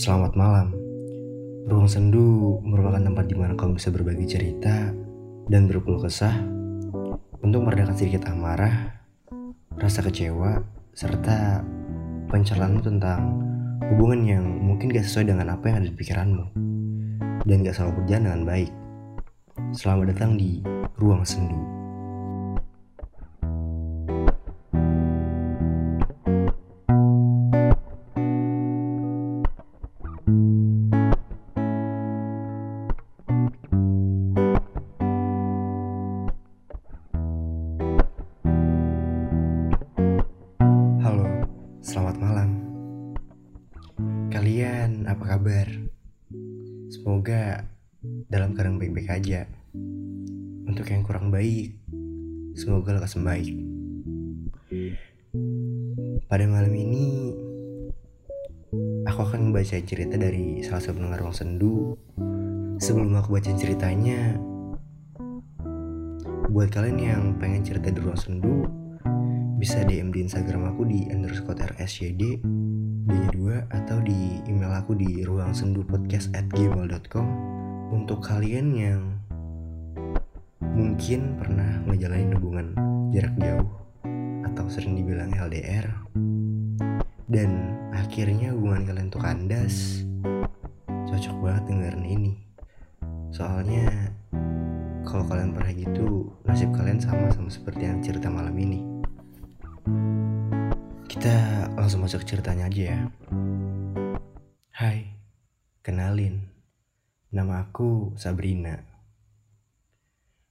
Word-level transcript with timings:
Selamat 0.00 0.32
malam. 0.32 0.72
Ruang 1.68 1.84
Sendu 1.84 2.56
merupakan 2.64 3.04
tempat 3.04 3.28
di 3.28 3.36
mana 3.36 3.52
kamu 3.52 3.76
bisa 3.76 3.92
berbagi 3.92 4.24
cerita 4.24 4.96
dan 5.52 5.68
berkeluh 5.68 6.00
kesah 6.00 6.40
untuk 7.44 7.60
meredakan 7.68 7.92
sedikit 7.92 8.24
amarah, 8.32 8.96
rasa 9.76 10.00
kecewa, 10.00 10.64
serta 10.96 11.60
pencerahanmu 12.32 12.80
tentang 12.80 13.44
hubungan 13.92 14.24
yang 14.24 14.44
mungkin 14.48 14.88
gak 14.88 15.04
sesuai 15.04 15.36
dengan 15.36 15.52
apa 15.52 15.68
yang 15.68 15.84
ada 15.84 15.92
di 15.92 15.96
pikiranmu 16.00 16.44
dan 17.44 17.60
gak 17.60 17.76
selalu 17.76 18.00
berjalan 18.00 18.24
dengan 18.24 18.42
baik. 18.48 18.72
Selamat 19.76 20.16
datang 20.16 20.40
di 20.40 20.64
Ruang 20.96 21.28
Sendu. 21.28 21.79
Dalam 48.02 48.56
keadaan 48.56 48.80
baik-baik 48.80 49.08
aja. 49.12 49.44
Untuk 50.64 50.88
yang 50.88 51.04
kurang 51.04 51.28
baik, 51.28 51.76
semoga 52.56 52.96
lekas 52.96 53.18
membaik. 53.20 53.52
Pada 56.30 56.44
malam 56.46 56.72
ini, 56.72 57.34
aku 59.04 59.20
akan 59.26 59.50
membaca 59.50 59.76
cerita 59.82 60.14
dari 60.14 60.62
salah 60.62 60.80
satu 60.80 60.96
pendengar 60.96 61.20
ruang 61.26 61.36
sendu. 61.36 61.98
Sebelum 62.80 63.12
aku 63.18 63.36
baca 63.36 63.52
ceritanya, 63.52 64.40
buat 66.48 66.72
kalian 66.72 66.98
yang 66.98 67.22
pengen 67.36 67.62
cerita 67.62 67.92
di 67.92 68.00
ruang 68.00 68.16
sendu, 68.16 68.64
bisa 69.60 69.84
DM 69.84 70.08
di 70.08 70.24
Instagram 70.24 70.72
aku 70.72 70.88
di 70.88 71.04
underscore 71.12 71.60
rsyd 71.76 72.40
D2 73.04 73.36
atau 73.68 74.00
di 74.00 74.40
email 74.48 74.72
aku 74.72 74.96
di 74.96 75.20
ruang 75.20 75.52
sendu 75.52 75.84
podcast 75.84 76.32
at 76.32 76.48
gmail.com 76.56 77.26
untuk 77.90 78.22
kalian 78.22 78.72
yang 78.72 79.02
mungkin 80.62 81.34
pernah 81.36 81.82
ngejalanin 81.90 82.38
hubungan 82.38 82.66
jarak 83.10 83.34
jauh 83.42 83.70
atau 84.46 84.64
sering 84.70 84.94
dibilang 84.94 85.34
LDR 85.34 85.90
dan 87.26 87.74
akhirnya 87.90 88.54
hubungan 88.54 88.86
kalian 88.86 89.10
tuh 89.10 89.18
kandas 89.18 90.06
cocok 90.86 91.36
banget 91.42 91.64
dengerin 91.66 92.06
ini 92.06 92.32
soalnya 93.34 94.14
kalau 95.02 95.26
kalian 95.26 95.50
pernah 95.50 95.74
gitu 95.74 96.30
nasib 96.46 96.70
kalian 96.70 97.02
sama 97.02 97.26
sama 97.34 97.50
seperti 97.50 97.90
yang 97.90 97.98
cerita 97.98 98.30
malam 98.30 98.54
ini 98.54 99.00
kita 101.10 101.66
langsung 101.74 102.06
masuk 102.06 102.22
ceritanya 102.22 102.70
aja 102.70 102.82
ya. 102.94 103.00
Hai, 104.70 105.10
kenalin. 105.82 106.59
Nama 107.30 107.62
aku 107.62 108.18
Sabrina. 108.18 108.74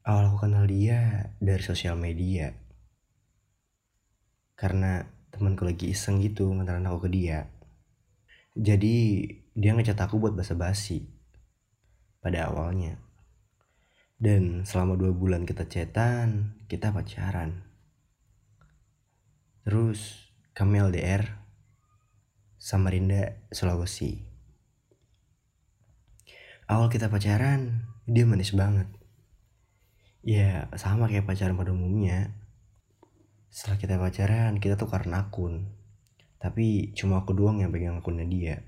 Awal 0.07 0.31
aku 0.31 0.47
kenal 0.47 0.63
dia 0.63 1.27
dari 1.35 1.59
sosial 1.59 1.99
media. 1.99 2.55
Karena 4.55 5.03
temanku 5.27 5.67
lagi 5.67 5.91
iseng 5.91 6.23
gitu 6.23 6.47
ngantarin 6.55 6.87
aku 6.87 7.03
ke 7.03 7.09
dia. 7.11 7.51
Jadi 8.55 9.27
dia 9.51 9.75
ngecat 9.75 9.99
aku 9.99 10.23
buat 10.23 10.31
basa-basi. 10.39 11.03
Pada 12.23 12.47
awalnya. 12.47 12.95
Dan 14.15 14.63
selama 14.63 14.95
dua 14.95 15.11
bulan 15.11 15.43
kita 15.43 15.67
cetan, 15.67 16.63
kita 16.71 16.95
pacaran. 16.95 17.59
Terus 19.67 20.31
kami 20.55 20.79
LDR 20.79 21.43
Samarinda, 22.55 23.35
Sulawesi. 23.51 24.28
Awal 26.69 26.93
kita 26.93 27.09
pacaran, 27.09 27.89
dia 28.05 28.29
manis 28.29 28.53
banget. 28.53 28.85
Ya, 30.21 30.69
sama 30.77 31.09
kayak 31.09 31.25
pacaran 31.25 31.57
pada 31.57 31.73
umumnya. 31.73 32.37
Setelah 33.49 33.77
kita 33.81 33.95
pacaran, 33.97 34.61
kita 34.61 34.77
tuh 34.77 34.85
karena 34.85 35.25
akun. 35.25 35.73
Tapi 36.37 36.93
cuma 36.93 37.25
aku 37.25 37.33
doang 37.33 37.57
yang 37.57 37.73
pegang 37.73 37.97
akunnya 37.97 38.29
dia. 38.29 38.61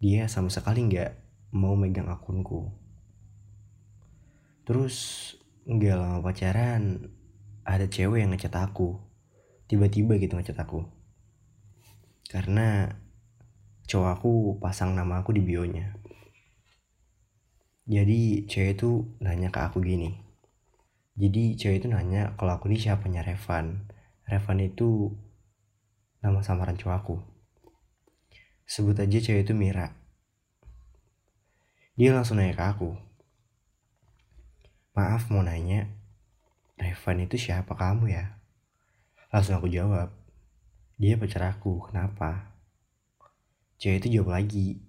Dia 0.00 0.26
sama 0.32 0.48
sekali 0.48 0.88
nggak 0.88 1.12
mau 1.52 1.76
megang 1.76 2.08
akunku. 2.08 2.72
Terus 4.64 5.28
nggak 5.68 5.94
lama 6.00 6.24
pacaran, 6.24 7.12
ada 7.62 7.86
cewek 7.86 8.22
yang 8.22 8.34
ngechat 8.34 8.54
aku 8.58 8.98
tiba-tiba 9.70 10.18
gitu 10.18 10.34
ngechat 10.34 10.58
aku 10.58 10.84
karena 12.26 12.98
cowok 13.86 14.10
aku 14.18 14.32
pasang 14.58 14.98
nama 14.98 15.22
aku 15.22 15.30
di 15.32 15.42
bionya 15.42 15.94
jadi 17.92 18.48
cewek 18.48 18.80
itu 18.80 19.04
nanya 19.20 19.52
ke 19.52 19.60
aku 19.60 19.84
gini. 19.84 20.16
Jadi 21.12 21.60
cewek 21.60 21.84
itu 21.84 21.88
nanya 21.92 22.32
kalau 22.40 22.56
aku 22.56 22.72
ini 22.72 22.80
siapanya 22.80 23.20
Revan. 23.20 23.84
Revan 24.24 24.58
itu 24.64 25.12
nama 26.24 26.40
samaran 26.40 26.80
cowok 26.80 26.96
aku. 26.96 27.16
Sebut 28.64 28.96
aja 28.96 29.18
cewek 29.20 29.44
itu 29.44 29.52
Mira. 29.52 29.92
Dia 32.00 32.16
langsung 32.16 32.40
nanya 32.40 32.56
ke 32.56 32.64
aku. 32.64 32.96
Maaf 34.96 35.28
mau 35.28 35.44
nanya 35.44 35.92
Revan 36.80 37.28
itu 37.28 37.36
siapa 37.36 37.76
kamu 37.76 38.08
ya? 38.08 38.40
Langsung 39.28 39.60
aku 39.60 39.68
jawab, 39.68 40.08
dia 40.96 41.20
pacar 41.20 41.52
aku, 41.52 41.92
kenapa? 41.92 42.56
Cewek 43.76 44.04
itu 44.04 44.20
jawab 44.20 44.40
lagi, 44.40 44.80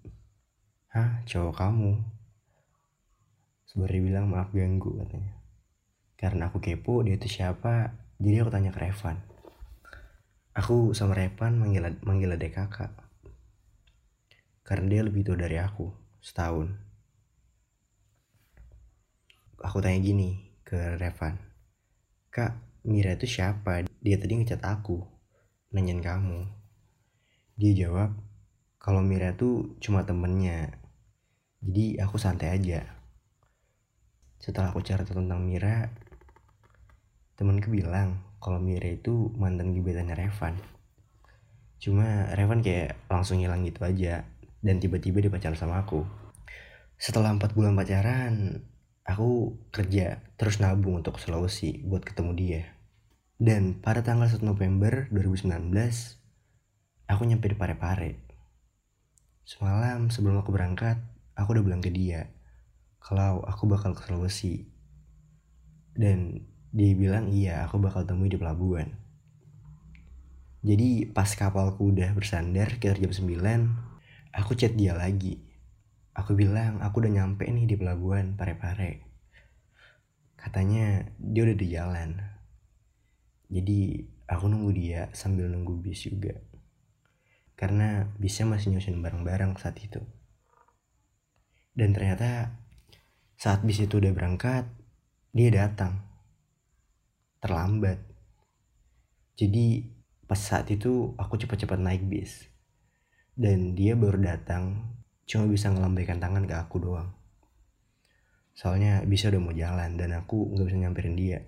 hah 0.91 1.19
cowok 1.27 1.55
kamu? 1.55 2.12
Sebenarnya 3.73 4.01
bilang 4.05 4.29
maaf 4.29 4.53
ganggu 4.53 5.01
katanya. 5.01 5.33
Karena 6.13 6.53
aku 6.53 6.61
kepo 6.61 7.01
dia 7.01 7.17
itu 7.17 7.25
siapa, 7.25 7.97
jadi 8.21 8.45
aku 8.45 8.53
tanya 8.53 8.69
ke 8.69 8.85
Revan. 8.85 9.17
Aku 10.53 10.93
sama 10.93 11.17
Revan 11.17 11.57
manggil, 11.57 11.97
manggil 12.05 12.37
adek 12.37 12.53
kakak. 12.53 12.93
Karena 14.61 14.85
dia 14.93 15.01
lebih 15.01 15.25
tua 15.25 15.41
dari 15.41 15.57
aku, 15.57 15.89
setahun. 16.21 16.69
Aku 19.57 19.81
tanya 19.81 19.97
gini 19.97 20.53
ke 20.61 21.01
Revan. 21.01 21.41
Kak, 22.29 22.85
Mira 22.85 23.17
itu 23.17 23.25
siapa? 23.25 23.89
Dia 24.05 24.21
tadi 24.21 24.37
ngechat 24.37 24.61
aku, 24.61 25.01
nanyain 25.73 25.97
kamu. 25.97 26.45
Dia 27.57 27.73
jawab, 27.73 28.13
kalau 28.77 29.01
Mira 29.01 29.33
itu 29.33 29.73
cuma 29.81 30.05
temennya. 30.05 30.77
Jadi 31.65 31.97
aku 31.97 32.21
santai 32.21 32.53
aja. 32.53 33.02
Setelah 34.43 34.75
aku 34.75 34.83
cerita 34.83 35.15
tentang 35.15 35.39
Mira, 35.39 35.87
temenku 37.39 37.71
bilang 37.71 38.19
kalau 38.43 38.59
Mira 38.59 38.91
itu 38.91 39.31
mantan 39.39 39.71
gebetannya 39.71 40.19
Revan. 40.19 40.59
Cuma 41.79 42.27
Revan 42.35 42.59
kayak 42.59 43.07
langsung 43.07 43.39
hilang 43.39 43.63
gitu 43.63 43.87
aja 43.87 44.27
dan 44.59 44.83
tiba-tiba 44.83 45.23
dia 45.23 45.31
pacaran 45.31 45.55
sama 45.55 45.87
aku. 45.87 46.03
Setelah 46.99 47.31
empat 47.31 47.55
bulan 47.55 47.71
pacaran, 47.71 48.59
aku 49.07 49.55
kerja 49.71 50.19
terus 50.35 50.59
nabung 50.59 50.99
untuk 50.99 51.23
Sulawesi 51.23 51.79
buat 51.79 52.03
ketemu 52.03 52.31
dia. 52.35 52.63
Dan 53.39 53.79
pada 53.79 54.03
tanggal 54.03 54.27
1 54.27 54.43
November 54.43 55.07
2019, 55.07 55.71
aku 57.07 57.21
nyampe 57.23 57.47
di 57.47 57.55
Parepare. 57.55 58.19
Semalam 59.47 60.11
sebelum 60.11 60.43
aku 60.43 60.51
berangkat, 60.51 60.99
aku 61.31 61.55
udah 61.55 61.63
bilang 61.63 61.79
ke 61.79 61.87
dia 61.87 62.42
kalau 63.03 63.43
aku 63.43 63.67
bakal 63.67 63.91
ke 63.91 64.07
Sulawesi. 64.07 64.63
Dan 65.93 66.47
dia 66.73 66.95
bilang 66.95 67.29
iya 67.29 67.67
aku 67.67 67.77
bakal 67.77 68.07
temui 68.07 68.31
di 68.31 68.39
pelabuhan. 68.39 68.95
Jadi 70.63 71.11
pas 71.11 71.27
kapalku 71.35 71.91
udah 71.91 72.15
bersandar 72.15 72.71
sekitar 72.71 72.95
jam 73.03 73.11
9, 73.11 74.31
aku 74.31 74.55
chat 74.55 74.71
dia 74.79 74.95
lagi. 74.95 75.43
Aku 76.15 76.39
bilang 76.39 76.79
aku 76.79 77.03
udah 77.03 77.11
nyampe 77.11 77.43
nih 77.43 77.67
di 77.67 77.75
pelabuhan 77.75 78.39
Parepare. 78.39 79.03
Katanya 80.39 81.03
dia 81.19 81.43
udah 81.43 81.57
di 81.59 81.67
jalan. 81.67 82.09
Jadi 83.51 84.07
aku 84.31 84.47
nunggu 84.47 84.71
dia 84.71 85.11
sambil 85.11 85.51
nunggu 85.51 85.83
bis 85.83 86.07
juga. 86.07 86.39
Karena 87.59 88.07
bisnya 88.15 88.47
masih 88.47 88.71
nyusun 88.71 89.03
bareng-bareng 89.03 89.59
saat 89.59 89.77
itu. 89.83 89.99
Dan 91.75 91.91
ternyata 91.91 92.62
saat 93.43 93.59
bis 93.67 93.83
itu 93.83 93.99
udah 93.99 94.15
berangkat, 94.15 94.63
dia 95.35 95.51
datang. 95.51 95.99
Terlambat. 97.43 97.99
Jadi 99.35 99.83
pas 100.23 100.39
saat 100.39 100.71
itu 100.71 101.11
aku 101.19 101.35
cepat-cepat 101.35 101.75
naik 101.83 102.07
bis. 102.07 102.47
dan 103.33 103.73
dia 103.73 103.97
baru 103.97 104.21
datang 104.21 104.93
cuma 105.25 105.49
bisa 105.49 105.73
ngelambaikan 105.73 106.21
tangan 106.21 106.45
ke 106.45 106.53
aku 106.53 106.77
doang 106.77 107.09
soalnya 108.53 109.01
bisa 109.09 109.33
udah 109.33 109.41
mau 109.41 109.55
jalan 109.57 109.97
dan 109.97 110.13
aku 110.13 110.53
nggak 110.53 110.69
bisa 110.69 110.77
nyamperin 110.77 111.17
dia 111.17 111.39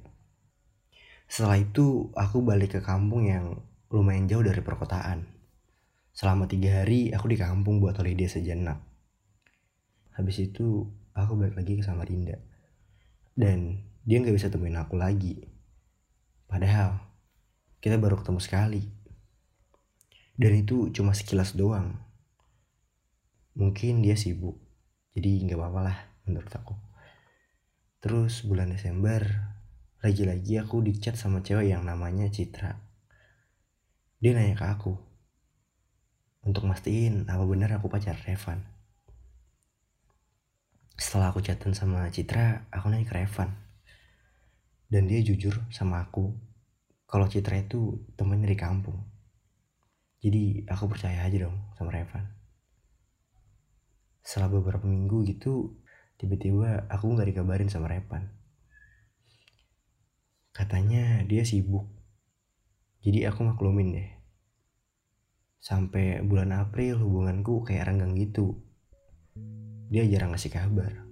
setelah 1.29 1.61
itu 1.61 2.09
aku 2.17 2.41
balik 2.41 2.73
ke 2.73 2.81
kampung 2.81 3.29
yang 3.29 3.61
lumayan 3.93 4.25
jauh 4.25 4.41
dari 4.41 4.65
perkotaan 4.65 5.29
selama 6.09 6.49
tiga 6.49 6.81
hari 6.81 7.13
aku 7.13 7.29
di 7.29 7.37
kampung 7.37 7.77
buat 7.77 7.93
holiday 8.01 8.25
sejenak 8.25 8.81
habis 10.17 10.41
itu 10.41 10.89
aku 11.15 11.39
balik 11.39 11.55
lagi 11.55 11.79
ke 11.79 11.83
Samarinda. 11.83 12.35
Dan 13.31 13.79
dia 14.03 14.19
nggak 14.19 14.35
bisa 14.35 14.51
temuin 14.51 14.75
aku 14.75 14.99
lagi. 14.99 15.47
Padahal 16.45 16.99
kita 17.79 17.95
baru 17.95 18.19
ketemu 18.19 18.39
sekali. 18.43 18.83
Dan 20.35 20.51
itu 20.59 20.91
cuma 20.91 21.15
sekilas 21.15 21.55
doang. 21.55 21.95
Mungkin 23.55 24.03
dia 24.03 24.19
sibuk. 24.19 24.59
Jadi 25.15 25.47
nggak 25.47 25.55
apa-apa 25.55 25.79
lah 25.79 25.97
menurut 26.27 26.51
aku. 26.51 26.75
Terus 28.03 28.43
bulan 28.43 28.75
Desember 28.75 29.23
lagi-lagi 30.03 30.61
aku 30.61 30.83
dicat 30.83 31.15
sama 31.15 31.41
cewek 31.41 31.71
yang 31.71 31.87
namanya 31.87 32.27
Citra. 32.27 32.77
Dia 34.19 34.35
nanya 34.35 34.53
ke 34.53 34.67
aku 34.67 34.93
untuk 36.45 36.69
mastiin 36.69 37.25
apa 37.25 37.41
benar 37.41 37.73
aku 37.73 37.89
pacar 37.89 38.13
Revan 38.21 38.74
setelah 41.15 41.31
aku 41.31 41.39
chatan 41.39 41.71
sama 41.71 42.11
Citra 42.11 42.67
aku 42.75 42.91
nanya 42.91 43.07
ke 43.07 43.15
Revan. 43.15 43.47
Dan 44.91 45.07
dia 45.07 45.23
jujur 45.23 45.63
sama 45.71 46.03
aku 46.03 46.35
kalau 47.07 47.31
Citra 47.31 47.55
itu 47.55 48.03
temennya 48.19 48.51
di 48.51 48.59
kampung. 48.59 48.99
Jadi 50.19 50.67
aku 50.67 50.91
percaya 50.91 51.23
aja 51.23 51.47
dong 51.47 51.55
sama 51.79 51.95
Revan. 51.95 52.19
Setelah 54.27 54.59
beberapa 54.59 54.83
minggu 54.83 55.23
gitu 55.31 55.79
tiba-tiba 56.19 56.83
aku 56.91 57.07
nggak 57.15 57.31
dikabarin 57.31 57.71
sama 57.71 57.87
Repan 57.87 58.27
katanya 60.51 61.23
dia 61.23 61.47
sibuk. 61.47 61.87
Jadi 62.99 63.23
aku 63.23 63.39
maklumin 63.47 63.95
deh. 63.95 64.09
Sampai 65.63 66.19
bulan 66.27 66.51
April 66.51 66.99
hubunganku 66.99 67.63
kayak 67.63 67.87
renggang 67.87 68.19
gitu. 68.19 68.59
Dia 69.87 70.03
jarang 70.11 70.35
ngasih 70.35 70.51
kabar 70.51 71.04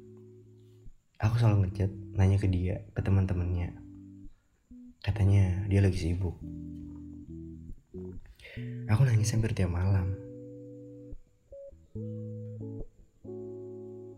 aku 1.19 1.36
selalu 1.38 1.68
ngechat 1.68 1.92
nanya 2.18 2.38
ke 2.38 2.48
dia 2.50 2.81
ke 2.94 3.01
teman-temannya. 3.04 3.75
Katanya 5.04 5.68
dia 5.68 5.83
lagi 5.83 6.00
sibuk. 6.00 6.39
Aku 8.88 9.01
nangis 9.04 9.33
hampir 9.33 9.51
tiap 9.51 9.74
malam. 9.74 10.15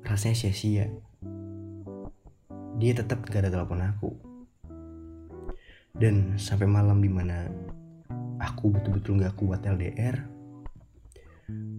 Rasanya 0.05 0.37
sia-sia. 0.37 0.87
Dia 2.77 2.91
tetap 2.93 3.25
gak 3.25 3.47
ada 3.47 3.51
telepon 3.51 3.81
aku. 3.81 4.11
Dan 5.95 6.35
sampai 6.35 6.67
malam 6.67 6.99
di 6.99 7.09
mana 7.09 7.47
aku 8.39 8.71
betul-betul 8.75 9.23
gak 9.23 9.35
kuat 9.39 9.63
LDR 9.63 10.35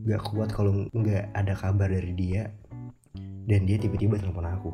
gak 0.07 0.23
kuat 0.23 0.55
kalau 0.55 0.87
gak 0.95 1.35
ada 1.35 1.55
kabar 1.59 1.91
dari 1.91 2.15
dia 2.15 2.47
dan 3.47 3.67
dia 3.67 3.75
tiba-tiba 3.75 4.15
telepon 4.19 4.47
aku 4.47 4.71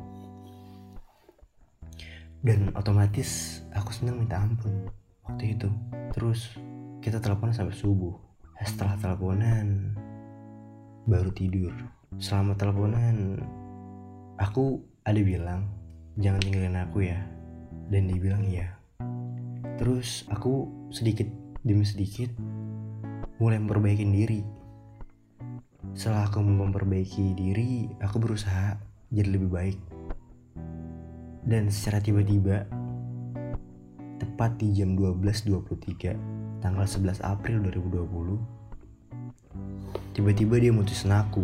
dan 2.42 2.74
otomatis 2.74 3.62
aku 3.70 3.94
senang 3.94 4.18
minta 4.18 4.42
ampun 4.42 4.90
waktu 5.22 5.54
itu. 5.54 5.70
Terus 6.10 6.58
kita 6.98 7.22
telepon 7.22 7.54
sampai 7.54 7.74
subuh. 7.74 8.18
Setelah 8.58 8.98
teleponan 8.98 9.94
baru 11.06 11.30
tidur. 11.30 11.70
Selama 12.18 12.58
teleponan 12.58 13.38
aku 14.42 14.82
ada 15.06 15.18
bilang 15.22 15.70
jangan 16.18 16.42
tinggalin 16.42 16.82
aku 16.82 17.06
ya. 17.06 17.22
Dan 17.86 18.10
dia 18.10 18.18
bilang 18.18 18.42
iya. 18.42 18.74
Terus 19.78 20.26
aku 20.26 20.66
sedikit 20.90 21.30
demi 21.62 21.86
sedikit 21.86 22.34
mulai 23.38 23.62
memperbaiki 23.62 24.02
diri. 24.02 24.42
Setelah 25.94 26.26
aku 26.26 26.42
memperbaiki 26.42 27.38
diri 27.38 27.86
aku 28.02 28.18
berusaha 28.18 28.78
jadi 29.14 29.30
lebih 29.30 29.50
baik 29.50 29.91
dan 31.46 31.70
secara 31.70 32.02
tiba-tiba 32.02 32.66
tepat 34.22 34.54
di 34.58 34.74
jam 34.74 34.94
12.23 34.94 36.62
tanggal 36.62 36.86
11 36.86 37.18
April 37.26 37.58
2020 37.66 40.14
tiba-tiba 40.14 40.62
dia 40.62 40.70
mutusin 40.70 41.10
aku 41.10 41.42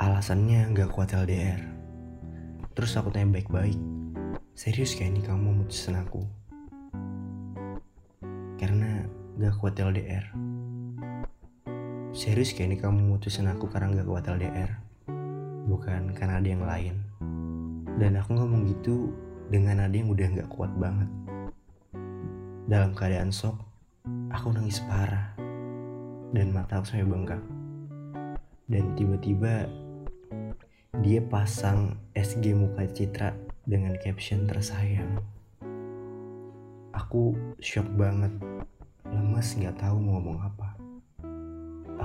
alasannya 0.00 0.72
nggak 0.72 0.96
kuat 0.96 1.12
LDR. 1.12 1.60
Terus 2.72 2.96
aku 2.96 3.12
tanya 3.12 3.36
baik-baik, 3.36 3.76
serius 4.56 4.96
kayak 4.96 5.12
ini 5.12 5.20
kamu 5.20 5.60
mutusin 5.60 6.00
aku? 6.00 6.24
Karena 8.56 9.04
gak 9.36 9.60
kuat 9.60 9.76
LDR. 9.76 10.24
Serius 12.16 12.56
kayak 12.56 12.68
ini 12.72 12.76
kamu 12.80 13.12
mutusin 13.12 13.52
aku 13.52 13.68
karena 13.68 14.00
gak 14.00 14.08
kuat 14.08 14.24
LDR? 14.24 14.80
Bukan 15.68 16.16
karena 16.16 16.40
ada 16.40 16.48
yang 16.48 16.64
lain. 16.64 17.09
Dan 17.96 18.20
aku 18.20 18.36
ngomong 18.36 18.68
gitu 18.68 19.10
dengan 19.50 19.82
ada 19.82 19.94
yang 19.96 20.12
udah 20.12 20.26
gak 20.36 20.50
kuat 20.52 20.70
banget. 20.78 21.10
Dalam 22.70 22.94
keadaan 22.94 23.34
sok, 23.34 23.58
aku 24.30 24.54
nangis 24.54 24.78
parah. 24.86 25.34
Dan 26.30 26.54
mata 26.54 26.78
aku 26.78 26.94
sampai 26.94 27.08
bengkak. 27.08 27.42
Dan 28.70 28.94
tiba-tiba 28.94 29.66
dia 31.02 31.18
pasang 31.18 31.98
SG 32.14 32.54
muka 32.54 32.86
Citra 32.86 33.34
dengan 33.66 33.98
caption 33.98 34.46
tersayang. 34.46 35.18
Aku 36.94 37.34
shock 37.58 37.86
banget, 37.98 38.30
lemes 39.10 39.48
nggak 39.58 39.74
tahu 39.80 39.98
mau 39.98 40.22
ngomong 40.22 40.38
apa. 40.46 40.68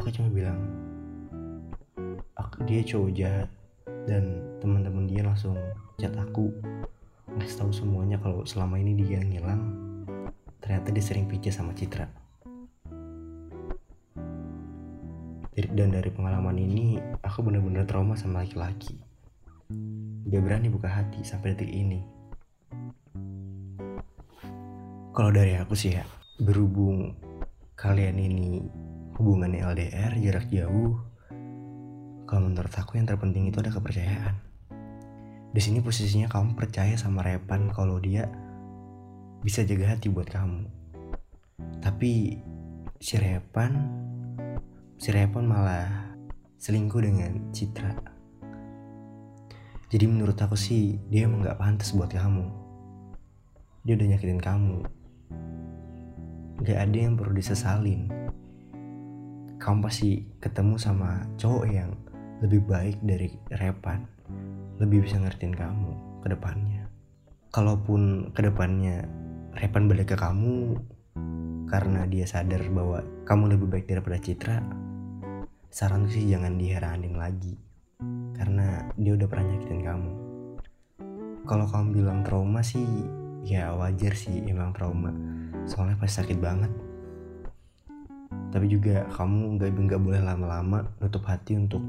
Aku 0.01 0.09
cuma 0.09 0.33
bilang, 0.33 0.57
dia 2.65 2.81
cowok 2.81 3.11
jahat 3.13 3.49
dan 4.05 4.41
teman-teman 4.61 5.09
dia 5.09 5.25
langsung 5.25 5.57
chat 5.97 6.13
aku 6.17 6.53
ngasih 7.35 7.57
tahu 7.61 7.71
semuanya 7.73 8.21
kalau 8.21 8.45
selama 8.45 8.77
ini 8.77 8.93
dia 8.95 9.19
ngilang 9.21 9.73
ternyata 10.61 10.93
dia 10.93 11.03
sering 11.03 11.29
pijat 11.29 11.57
sama 11.57 11.73
Citra. 11.75 12.25
dan 15.55 15.87
dari 15.87 16.11
pengalaman 16.11 16.59
ini 16.59 16.99
aku 17.23 17.39
benar-benar 17.39 17.87
trauma 17.87 18.19
sama 18.19 18.43
laki-laki 18.43 18.99
gak 20.27 20.43
berani 20.43 20.67
buka 20.67 20.91
hati 20.91 21.23
sampai 21.23 21.55
detik 21.55 21.71
ini 21.71 22.03
kalau 25.15 25.31
dari 25.31 25.55
aku 25.55 25.71
sih 25.71 25.95
ya 25.95 26.03
berhubung 26.43 27.15
kalian 27.79 28.19
ini 28.19 28.67
hubungannya 29.15 29.63
LDR 29.63 30.19
jarak 30.19 30.51
jauh 30.51 30.99
menurut 32.55 32.71
aku 32.71 32.95
yang 32.95 33.03
terpenting 33.03 33.51
itu 33.51 33.59
ada 33.59 33.75
kepercayaan 33.75 34.39
di 35.51 35.59
sini 35.59 35.83
posisinya 35.83 36.31
kamu 36.31 36.55
percaya 36.55 36.95
sama 36.95 37.19
Repan 37.27 37.75
kalau 37.75 37.99
dia 37.99 38.31
bisa 39.43 39.67
jaga 39.67 39.91
hati 39.91 40.07
buat 40.07 40.31
kamu 40.31 40.63
tapi 41.83 42.39
si 43.03 43.19
Repan 43.19 44.05
si 44.95 45.11
Repon 45.11 45.43
malah 45.43 46.15
selingkuh 46.55 47.03
dengan 47.03 47.51
Citra. 47.51 47.93
Jadi 49.91 50.05
menurut 50.09 50.33
aku 50.39 50.57
sih 50.57 50.97
dia 51.11 51.27
emang 51.29 51.45
gak 51.45 51.59
pantas 51.61 51.93
buat 51.93 52.09
kamu. 52.09 52.47
Dia 53.85 53.93
udah 53.99 54.07
nyakitin 54.15 54.41
kamu. 54.41 54.77
Gak 56.65 56.79
ada 56.79 56.97
yang 56.97 57.13
perlu 57.19 57.35
disesalin. 57.37 58.09
Kamu 59.61 59.79
pasti 59.83 60.25
ketemu 60.41 60.75
sama 60.79 61.21
cowok 61.37 61.65
yang 61.69 61.91
lebih 62.43 62.65
baik 62.67 62.97
dari 63.05 63.31
Repan. 63.53 64.03
Lebih 64.81 65.07
bisa 65.07 65.21
ngertiin 65.21 65.55
kamu 65.55 65.91
ke 66.25 66.27
depannya. 66.33 66.89
Kalaupun 67.53 68.31
ke 68.35 68.43
depannya 68.43 69.07
Repan 69.55 69.87
balik 69.87 70.11
ke 70.11 70.17
kamu, 70.19 70.75
karena 71.65 72.05
dia 72.05 72.23
sadar 72.29 72.61
bahwa 72.69 73.01
kamu 73.25 73.57
lebih 73.57 73.67
baik 73.67 73.85
daripada 73.89 74.21
Citra 74.21 74.61
saran 75.75 76.07
sih 76.07 76.23
jangan 76.29 76.55
diheranin 76.55 77.19
lagi 77.19 77.57
karena 78.37 78.87
dia 78.95 79.11
udah 79.17 79.27
pernah 79.27 79.45
nyakitin 79.51 79.81
kamu 79.83 80.11
kalau 81.43 81.65
kamu 81.67 81.87
bilang 81.99 82.23
trauma 82.23 82.63
sih 82.63 82.85
ya 83.43 83.75
wajar 83.75 84.15
sih 84.15 84.45
emang 84.47 84.71
trauma 84.71 85.11
soalnya 85.67 85.99
pasti 85.99 86.23
sakit 86.23 86.37
banget 86.39 86.71
tapi 88.55 88.71
juga 88.71 89.03
kamu 89.11 89.59
nggak 89.59 89.69
nggak 89.75 90.01
boleh 90.01 90.21
lama-lama 90.23 90.87
nutup 91.03 91.27
hati 91.27 91.59
untuk 91.59 91.83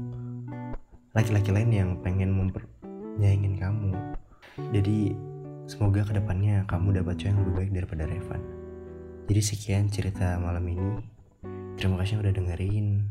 laki-laki 1.17 1.49
lain 1.49 1.73
yang 1.73 1.89
pengen 2.05 2.29
mempernyayangin 2.29 3.57
kamu. 3.57 3.97
Jadi 4.69 5.17
semoga 5.65 6.05
ke 6.05 6.13
depannya 6.13 6.61
kamu 6.69 7.01
dapat 7.01 7.17
cowok 7.17 7.29
yang 7.33 7.37
lebih 7.41 7.53
baik 7.57 7.71
daripada 7.73 8.03
Revan. 8.05 8.41
Jadi 9.25 9.41
sekian 9.41 9.89
cerita 9.89 10.37
malam 10.37 10.61
ini. 10.69 11.01
Terima 11.73 11.97
kasih 11.97 12.21
udah 12.21 12.29
dengerin. 12.29 13.01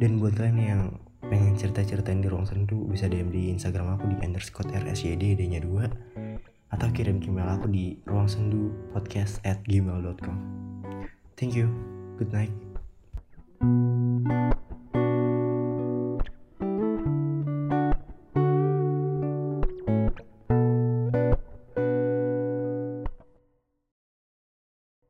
Dan 0.00 0.16
buat 0.16 0.32
kalian 0.32 0.56
yang 0.56 0.82
pengen 1.28 1.52
cerita-ceritain 1.54 2.24
di 2.24 2.32
ruang 2.32 2.48
sendu 2.48 2.88
bisa 2.88 3.06
DM 3.06 3.28
di 3.28 3.52
Instagram 3.52 4.00
aku 4.00 4.10
di 4.10 4.16
underscore 4.24 4.72
rsyd 4.72 5.22
nya 5.46 5.60
2 5.62 6.72
atau 6.72 6.88
kirim 6.90 7.20
email 7.20 7.46
aku 7.52 7.68
di 7.68 8.00
ruang 8.08 8.26
sendu 8.26 8.72
podcast 8.90 9.38
at 9.44 9.60
gmail.com 9.68 10.36
thank 11.36 11.54
you. 11.54 11.68
Good 12.18 12.32
night 12.34 12.52